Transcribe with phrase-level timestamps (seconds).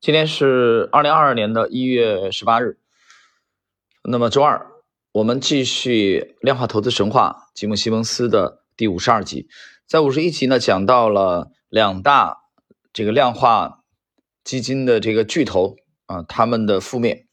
[0.00, 2.78] 今天是二零二二年的一月十八日，
[4.02, 4.66] 那么周二
[5.12, 9.46] 我们继续量化投资神话吉姆西蒙斯的第五十二集，
[9.86, 12.44] 在五十一集呢讲到了两大
[12.94, 13.84] 这个量化
[14.42, 15.76] 基金的这个巨头
[16.06, 17.26] 啊他们的覆灭。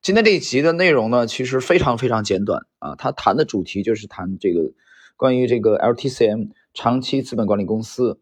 [0.00, 4.72] 今天这一集的内容呢其实非常非常简短啊，他谈的主题就是谈这个
[5.18, 8.18] 关于这个 LTCM 长期资本管理公司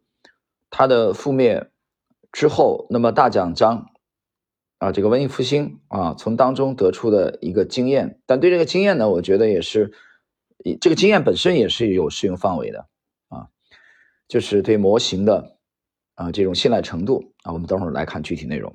[0.70, 1.70] 它的覆灭
[2.32, 3.90] 之后，那么大奖章。
[4.82, 9.92] 啊，这个文艺复兴啊，从当中得出的一个经验，但对这个经验呢，我觉得也是，
[10.80, 12.88] 这个经验本身也是有适用范围的
[13.28, 13.46] 啊，
[14.26, 15.56] 就是对模型的
[16.16, 18.74] 啊这种信赖程度啊，我们等会儿来看具体内容。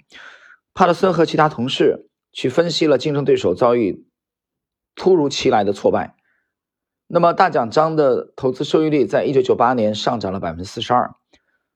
[0.74, 4.08] 帕特森和其他同事去分析了竞争对手遭遇
[4.96, 6.16] 突如其来的挫败，
[7.08, 11.16] 那么大奖章的投资收益率在一九九八年上涨了百分之四十二，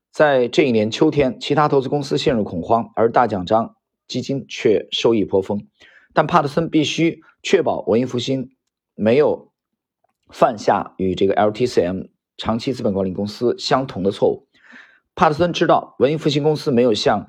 [0.10, 3.76] 在这一年秋天，其他投资公司陷入恐慌，而大奖章。
[4.12, 5.66] 基金却收益颇丰，
[6.14, 8.52] 但帕特森必须确保文艺复兴
[8.94, 9.54] 没有
[10.30, 14.50] 犯下与这个 LTCM 长期资本管理公司相同的错误。
[15.16, 17.28] 帕特森知道文艺复兴公司没有像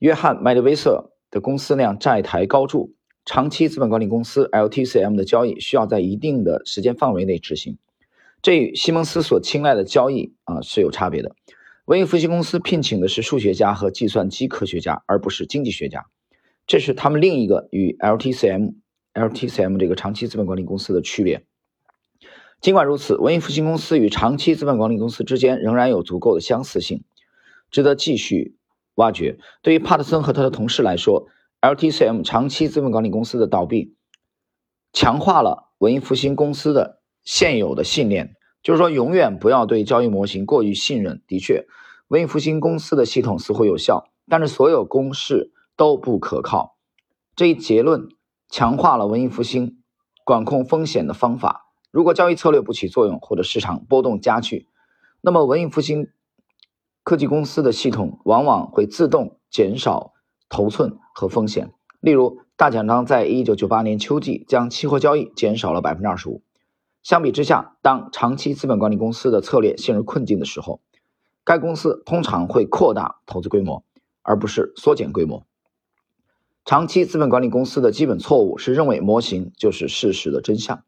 [0.00, 7.78] 约翰麦德威瑟的公司那样债台高筑，长期资本管理公司 LTCM 的交易需要在一定的时间范围内执行，
[8.42, 11.36] 这与西蒙斯所青睐的交易啊是有差别的。
[11.88, 16.04] 文艺复兴公司聘请的是数学家和计算机科学家，而不是经济学家，
[16.66, 18.74] 这是他们另一个与 LTCM、
[19.14, 21.46] LTCM 这个长期资本管理公司的区别。
[22.60, 27.04] 尽管如此，文艺复兴公司与长期资本管理公司之间仍然有足够的相似性，
[27.70, 28.58] 值得继续
[28.96, 29.38] 挖掘。
[29.62, 31.28] 对于帕特森和他的同事来说
[31.62, 33.94] ，LTCM 长期资本管理公司的倒闭，
[34.92, 38.34] 强化了文艺复兴公司的现有的信念。
[38.62, 41.22] 就是说，永远不要对交易模型过于信任。
[41.26, 41.66] 的确，
[42.08, 46.76] 文艺复兴公司的系统似乎有效，但是所有公式都不可靠。
[47.36, 48.08] 这一结论
[48.48, 49.78] 强化了文艺复兴
[50.24, 51.66] 管控风险的方法。
[51.90, 54.68] 如果交易策略不起作用，或者市场波动加剧，
[55.22, 56.08] 那么文艺复兴
[57.02, 60.12] 科技公司的系统往往会自动减少
[60.48, 61.72] 头寸和风险。
[62.00, 66.42] 例如，大奖章在一九九八年秋季将期货交易减少了百分之二十五。
[67.08, 70.82] 相比之下，当长期资本管理公司的策略陷入困境的时候，
[71.42, 73.82] 该公司通常会扩大投资规模，
[74.20, 75.46] 而不是缩减规模。
[76.66, 80.84] 长期资本管理公司的基本错误是认为模型就是事实的真相。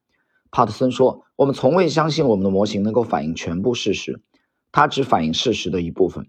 [0.51, 4.21] 帕特森说：“我们从未相信我们的模型能够反映全部事实，
[4.73, 6.29] 它只反映事实的一部分。”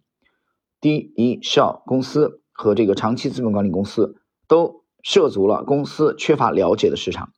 [0.80, 4.16] 第一，Shell 公司和这个长期资本管理公司
[4.48, 7.34] 都涉足了公司缺乏了解的市场。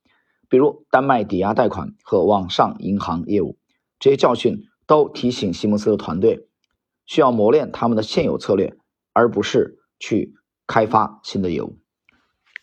[0.54, 3.58] 比如丹麦抵押贷款和网上银行业务，
[3.98, 6.48] 这些教训都提醒西蒙斯的团队
[7.08, 8.78] 需要磨练他们的现有策略，
[9.14, 10.36] 而不是去
[10.68, 11.80] 开发新的业务。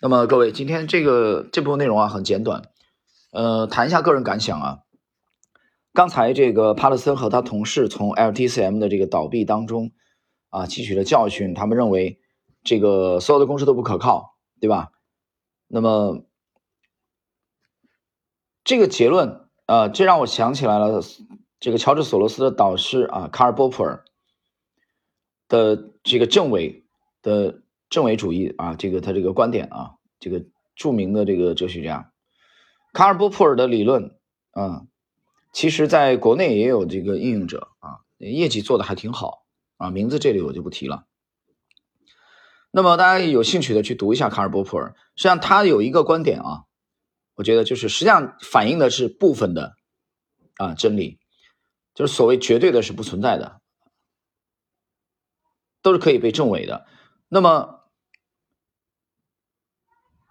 [0.00, 2.62] 那么各位，今天这个这部分内容啊很简短，
[3.32, 4.78] 呃，谈一下个人感想啊。
[5.92, 9.90] 刚才这个帕特森和他同事从 LTCM 的这个倒闭当中
[10.50, 12.20] 啊汲取了教训，他们认为
[12.62, 14.92] 这个所有的公司都不可靠，对吧？
[15.66, 16.24] 那么。
[18.62, 21.00] 这个结论，呃，这让我想起来了，
[21.58, 24.04] 这个乔治索罗斯的导师啊，卡尔波普尔
[25.48, 26.84] 的这个政委
[27.22, 30.44] 的政委主义啊，这个他这个观点啊，这个
[30.76, 32.12] 著名的这个哲学家
[32.92, 34.14] 卡尔波普尔的理论
[34.52, 34.82] 啊，
[35.52, 39.46] 其实在国内也有这个应用者啊，业绩做的还挺好
[39.78, 41.06] 啊，名字这里我就不提了。
[42.70, 46.64] 那么大家有兴趣的去读一下卡尔波普尔，实际上他有一个观点啊。
[47.34, 49.74] 我觉得就是实际上反映的是部分的
[50.56, 51.18] 啊真理，
[51.94, 53.60] 就是所谓绝对的是不存在的，
[55.82, 56.86] 都是可以被证伪的。
[57.28, 57.80] 那么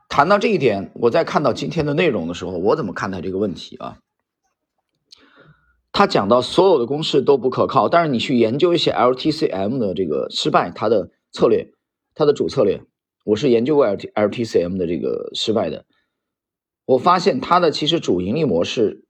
[0.08, 4.00] 谈到这一点，我在看到今天的内容的时候，我怎么看待这个问题啊？
[5.92, 11.74] 他讲到所有的公式都不可靠，但是你去研究一些 LTCM 的这个失败，它的策略，
[12.14, 12.84] 它的主策略，
[13.26, 15.86] 我是研究过 LT LTCM 的这个失败的。
[16.90, 19.06] 我发现它的其实主盈利模式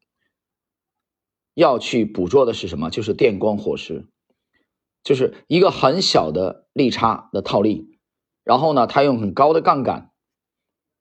[1.53, 2.89] 要去捕捉的是什么？
[2.89, 4.05] 就是电光火石，
[5.01, 7.97] 就是一个很小的利差的套利，
[8.43, 10.11] 然后呢，它用很高的杠杆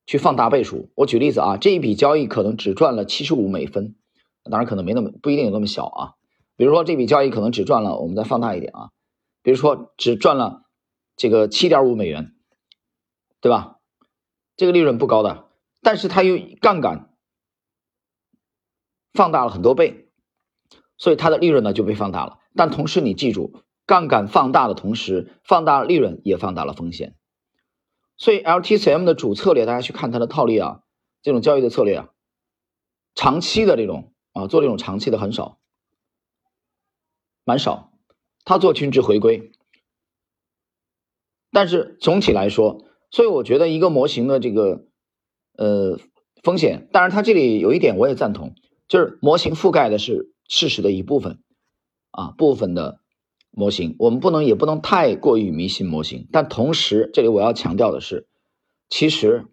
[0.06, 0.92] 去放大倍数。
[0.94, 3.96] 我举例子啊，这一笔交易可能只赚了七十五美分，
[4.44, 6.14] 当然可能没那么不一定有那么小啊。
[6.54, 8.90] 比如说这笔交易可能只赚了，我们再放大一点啊，
[9.42, 10.62] 比如说只赚了
[11.16, 12.36] 这个七点五美元，
[13.40, 13.80] 对吧？
[14.56, 15.47] 这个利润不高的。
[15.80, 17.14] 但是它又杠杆
[19.12, 20.10] 放大了很多倍，
[20.96, 22.38] 所以它的利润呢就被放大了。
[22.54, 27.16] 但同时你记住，杠杆放大的同时，放大了利润也放大了风险。
[28.16, 30.82] 所以 LTCM 的主策略，大家去看它的套利啊，
[31.22, 32.08] 这种交易的策略啊，
[33.14, 35.60] 长期的这种啊，做这种长期的很少，
[37.44, 37.92] 蛮少。
[38.44, 39.52] 它做均值回归，
[41.52, 44.87] 但是总体来说，所以我觉得一个模型的这个
[45.58, 45.98] 呃
[46.42, 48.54] 风险，当然它这里有一点我也赞同，
[48.88, 51.38] 就是模型覆盖的是事实的一部分
[52.12, 53.00] 啊，部分的。
[53.50, 58.28] 模型，我们不能也不能太过于迷信模型，但同时，这里我要强调的是，
[58.88, 59.46] 其实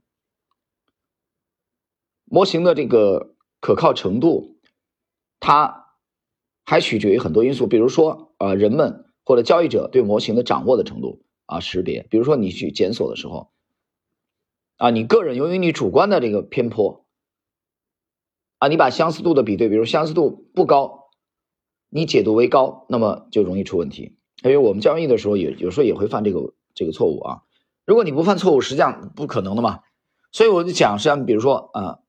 [2.25, 4.59] 模型的这个可靠程度，
[5.39, 5.87] 它
[6.65, 13.49] 还取决于很多因素，比如说啊，人们或者交易者对模型的掌握的程度啊，识别，比如说你去检索的时候，
[14.77, 17.05] 啊，你个人由于你主观的这个偏颇，
[18.57, 21.09] 啊，你把相似度的比对，比如相似度不高。
[21.89, 24.17] 你解读为高，那么就容易出问题。
[24.43, 27.41] 因为我们交易的时候也有时候也会犯这个这个错误啊。
[27.85, 29.79] 如果你不犯错误，实际上不可能的嘛。
[30.31, 31.99] 所以我就讲，实际上比如说啊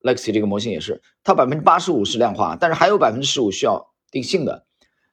[0.00, 4.66] ，Lexi 这个模型也是，它百分之八十五是量化，但是还有百分之十五需要定性的。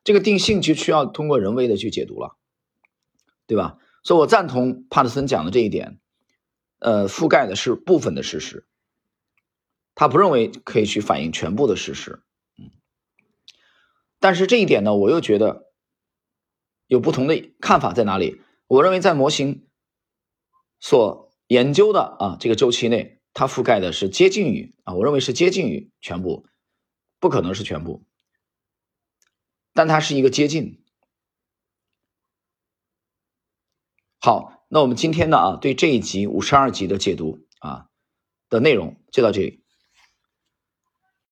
[0.04, 2.36] 这个定性就需要通过人为的去解读了，
[3.46, 3.78] 对吧？
[4.04, 6.00] 所以我赞同帕特森讲的这一点，
[6.86, 8.68] 呃，覆盖的是部分的事实，
[9.96, 12.22] 他不认为可以去反映全部的事实。
[12.60, 12.70] 嗯
[14.20, 15.72] 但是这一点呢，我又觉得
[16.86, 18.40] 有不同的看法在哪里？
[18.68, 19.68] 我认为在模型
[20.80, 26.46] 所研究的啊这个周期内，它覆盖的是接近于啊，我认为是接近于全部，
[27.20, 28.06] 不可能是全部，
[29.74, 30.84] 但它是一个接近。
[34.20, 37.86] 好，那我们今天呢啊对这一集五十二集的解读啊
[38.50, 39.64] 的内容就到这里。